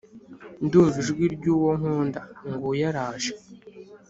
[0.65, 2.21] Ndumva ijwi ry’uwo nkunda!
[2.49, 3.31] Nguyu araje,